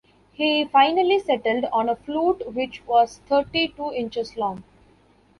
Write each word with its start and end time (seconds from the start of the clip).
He 0.33 0.65
finally 0.65 1.19
settled 1.19 1.65
on 1.65 1.87
a 1.87 1.95
flute 1.95 2.41
which 2.55 2.81
was 2.87 3.19
thirty 3.27 3.67
two 3.67 3.93
inches 3.93 4.35
long. 4.35 4.63